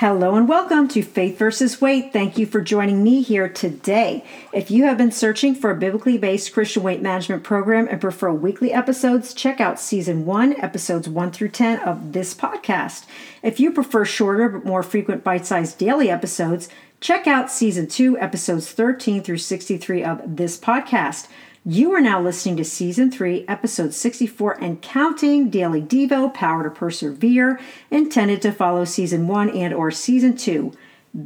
[0.00, 2.12] Hello and welcome to Faith versus Weight.
[2.12, 4.22] Thank you for joining me here today.
[4.52, 8.30] If you have been searching for a biblically based Christian weight management program and prefer
[8.30, 13.06] weekly episodes, check out season 1, episodes 1 through 10 of this podcast.
[13.42, 16.68] If you prefer shorter but more frequent bite sized daily episodes,
[17.00, 21.26] check out season 2, episodes 13 through 63 of this podcast.
[21.68, 26.70] You are now listening to Season 3, Episode 64 and Counting Daily Devo Power to
[26.70, 27.58] Persevere,
[27.90, 30.70] intended to follow Season 1 and or Season 2,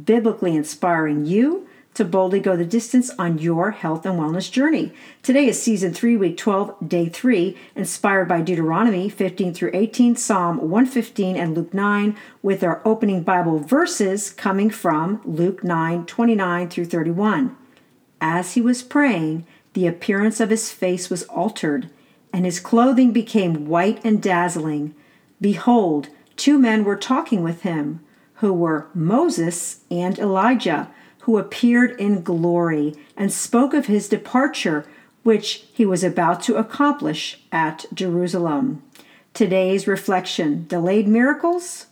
[0.03, 4.91] biblically inspiring you to boldly go the distance on your health and wellness journey.
[5.21, 10.57] Today is Season 3, Week 12, Day 3, inspired by Deuteronomy 15 through 18, Psalm
[10.57, 16.85] 115, and Luke 9, with our opening Bible verses coming from Luke 9, 29 through
[16.85, 17.55] 31.
[18.19, 21.89] As he was praying, the appearance of his face was altered,
[22.33, 24.93] and his clothing became white and dazzling.
[25.39, 28.01] Behold, two men were talking with him,
[28.35, 30.89] who were Moses and Elijah,
[31.21, 34.85] who appeared in glory and spoke of his departure,
[35.23, 38.81] which he was about to accomplish at Jerusalem.
[39.33, 41.87] Today's reflection delayed miracles?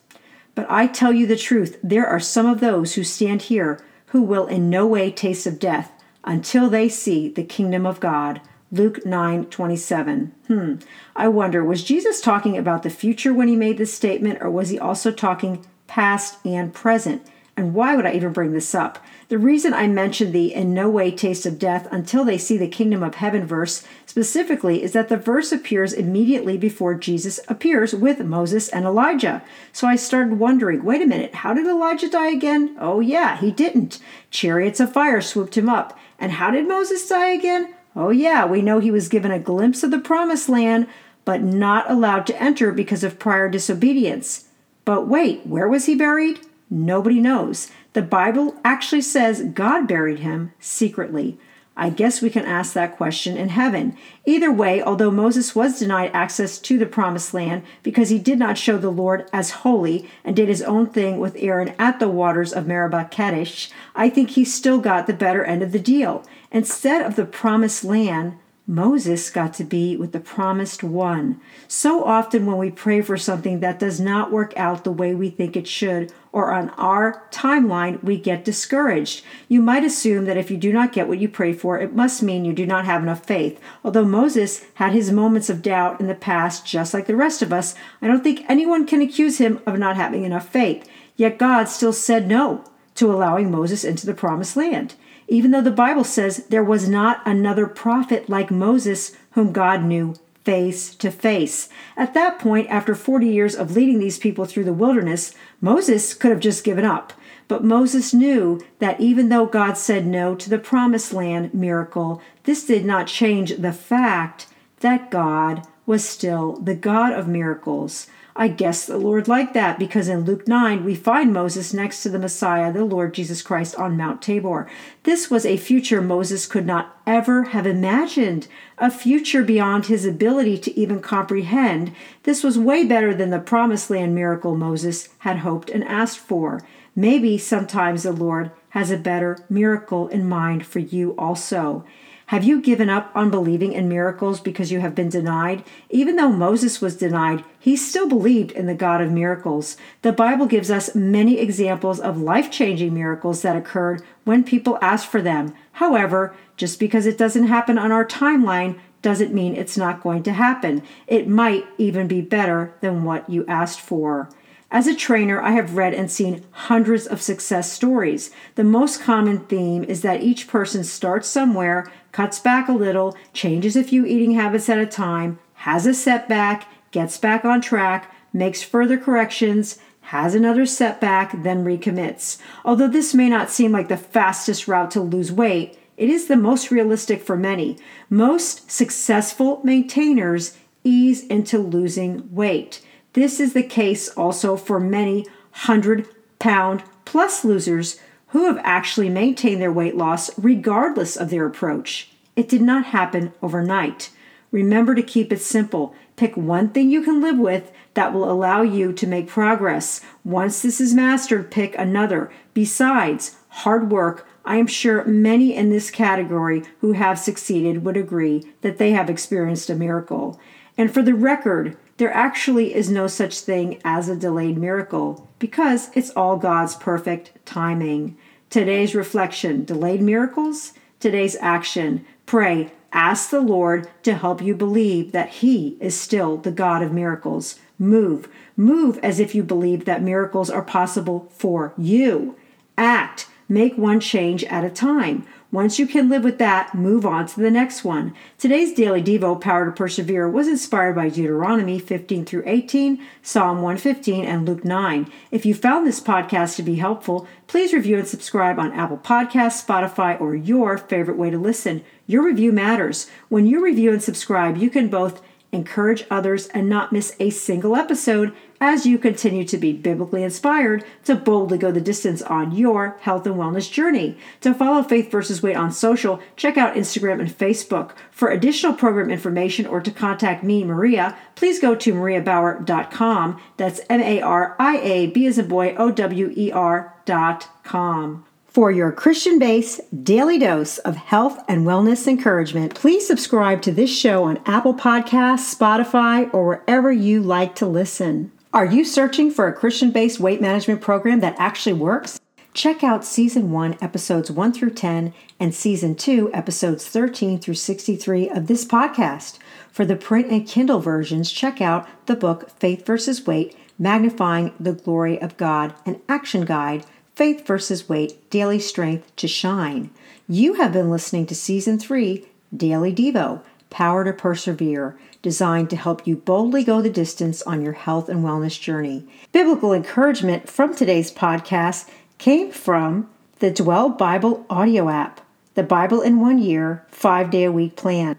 [0.55, 4.23] But I tell you the truth, there are some of those who stand here who
[4.23, 5.91] will in no way taste of death
[6.23, 8.41] until they see the kingdom of God.
[8.71, 10.35] Luke 9 27.
[10.47, 10.75] Hmm.
[11.15, 14.69] I wonder, was Jesus talking about the future when he made this statement, or was
[14.69, 17.25] he also talking past and present?
[17.59, 19.03] And why would I even bring this up?
[19.27, 22.69] The reason I mention the in no way taste of death until they see the
[22.69, 28.21] kingdom of heaven verse specifically is that the verse appears immediately before Jesus appears with
[28.21, 29.43] Moses and Elijah.
[29.73, 32.77] So I started wondering wait a minute, how did Elijah die again?
[32.79, 33.99] Oh, yeah, he didn't.
[34.31, 35.99] Chariots of fire swooped him up.
[36.17, 37.75] And how did Moses die again?
[37.93, 40.87] Oh, yeah, we know he was given a glimpse of the promised land,
[41.25, 44.47] but not allowed to enter because of prior disobedience.
[44.85, 46.39] But wait, where was he buried?
[46.69, 47.71] Nobody knows.
[47.93, 51.39] The Bible actually says God buried him secretly.
[51.79, 53.95] I guess we can ask that question in heaven.
[54.25, 58.57] Either way, although Moses was denied access to the promised land because he did not
[58.57, 62.51] show the Lord as holy and did his own thing with Aaron at the waters
[62.51, 66.25] of Meribah Kadesh, I think he still got the better end of the deal.
[66.51, 68.37] Instead of the promised land,
[68.69, 71.41] Moses got to be with the promised one.
[71.67, 75.31] So often, when we pray for something that does not work out the way we
[75.31, 79.23] think it should, or on our timeline, we get discouraged.
[79.47, 82.21] You might assume that if you do not get what you pray for, it must
[82.21, 83.59] mean you do not have enough faith.
[83.83, 87.51] Although Moses had his moments of doubt in the past, just like the rest of
[87.51, 90.87] us, I don't think anyone can accuse him of not having enough faith.
[91.15, 92.63] Yet God still said no
[92.93, 94.93] to allowing Moses into the promised land
[95.29, 100.15] even though the Bible says there was not another prophet like Moses whom God knew
[100.43, 101.69] face to face.
[101.95, 106.31] At that point, after 40 years of leading these people through the wilderness, Moses could
[106.31, 107.13] have just given up.
[107.47, 112.65] But Moses knew that even though God said no to the promised land miracle, this
[112.65, 114.47] did not change the fact
[114.79, 118.05] that God was still the God of miracles.
[118.35, 122.09] I guess the Lord liked that because in Luke 9 we find Moses next to
[122.09, 124.69] the Messiah, the Lord Jesus Christ, on Mount Tabor.
[125.01, 128.47] This was a future Moses could not ever have imagined,
[128.77, 131.91] a future beyond his ability to even comprehend.
[132.21, 136.61] This was way better than the promised land miracle Moses had hoped and asked for.
[136.95, 141.83] Maybe sometimes the Lord has a better miracle in mind for you also.
[142.29, 145.63] Have you given up on believing in miracles because you have been denied?
[145.89, 149.77] Even though Moses was denied, he still believed in the God of miracles.
[150.03, 155.07] The Bible gives us many examples of life changing miracles that occurred when people asked
[155.07, 155.55] for them.
[155.71, 160.33] However, just because it doesn't happen on our timeline doesn't mean it's not going to
[160.33, 160.83] happen.
[161.07, 164.29] It might even be better than what you asked for.
[164.71, 168.29] As a trainer, I have read and seen hundreds of success stories.
[168.53, 173.77] The most common theme is that each person starts somewhere, cuts back a little, changes
[173.77, 178.61] a few eating habits at a time, has a setback, gets back on track, makes
[178.61, 182.37] further corrections, has another setback, then recommits.
[182.65, 186.35] Although this may not seem like the fastest route to lose weight, it is the
[186.35, 187.77] most realistic for many.
[188.09, 192.81] Most successful maintainers ease into losing weight.
[193.13, 196.05] This is the case also for many hundred
[196.37, 197.97] pound plus losers
[198.29, 202.11] who have actually maintained their weight loss regardless of their approach.
[202.35, 204.11] It did not happen overnight.
[204.51, 205.93] Remember to keep it simple.
[206.15, 210.01] Pick one thing you can live with that will allow you to make progress.
[210.23, 212.31] Once this is mastered, pick another.
[212.53, 218.51] Besides, hard work, I am sure many in this category who have succeeded would agree
[218.61, 220.39] that they have experienced a miracle.
[220.77, 225.89] And for the record, there actually is no such thing as a delayed miracle because
[225.93, 228.17] it's all God's perfect timing.
[228.49, 235.29] Today's reflection delayed miracles, today's action pray, ask the Lord to help you believe that
[235.29, 237.59] He is still the God of miracles.
[237.77, 242.37] Move, move as if you believe that miracles are possible for you.
[242.77, 245.27] Act, make one change at a time.
[245.51, 248.13] Once you can live with that, move on to the next one.
[248.37, 254.25] Today's daily Devo, Power to Persevere, was inspired by Deuteronomy 15 through 18, Psalm 115,
[254.25, 255.11] and Luke 9.
[255.31, 259.65] If you found this podcast to be helpful, please review and subscribe on Apple Podcasts,
[259.65, 261.83] Spotify, or your favorite way to listen.
[262.05, 263.09] Your review matters.
[263.29, 265.19] When you review and subscribe, you can both
[265.51, 270.83] encourage others, and not miss a single episode as you continue to be biblically inspired
[271.05, 274.17] to boldly go the distance on your health and wellness journey.
[274.41, 277.91] To follow Faith versus Weight on social, check out Instagram and Facebook.
[278.11, 283.41] For additional program information or to contact me, Maria, please go to mariabower.com.
[283.57, 288.25] That's M A R I A B as a boy O W E R.com.
[288.49, 293.95] For your Christian based daily dose of health and wellness encouragement, please subscribe to this
[293.95, 298.31] show on Apple Podcasts, Spotify, or wherever you like to listen.
[298.51, 302.19] Are you searching for a Christian based weight management program that actually works?
[302.55, 308.27] Check out Season 1, Episodes 1 through 10, and Season 2, Episodes 13 through 63
[308.27, 309.37] of this podcast.
[309.71, 314.73] For the print and Kindle versions, check out the book Faith versus Weight Magnifying the
[314.73, 319.91] Glory of God, an action guide Faith versus Weight Daily Strength to Shine.
[320.27, 322.25] You have been listening to Season 3
[322.57, 327.73] Daily Devo Power to Persevere, designed to help you boldly go the distance on your
[327.73, 329.05] health and wellness journey.
[329.31, 335.21] Biblical encouragement from today's podcast came from the Dwell Bible audio app,
[335.55, 338.17] the Bible in One Year, five day a week plan.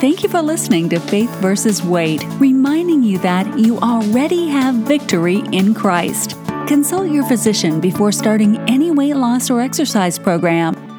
[0.00, 5.42] Thank you for listening to Faith versus Weight, reminding you that you already have victory
[5.52, 6.36] in Christ.
[6.66, 10.89] Consult your physician before starting any weight loss or exercise program